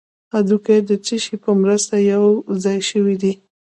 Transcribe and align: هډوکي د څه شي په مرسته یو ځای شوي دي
هډوکي 0.33 0.77
د 0.89 0.91
څه 1.05 1.15
شي 1.23 1.35
په 1.43 1.51
مرسته 1.61 1.93
یو 2.11 2.25
ځای 2.63 2.79
شوي 2.89 3.15
دي 3.21 3.33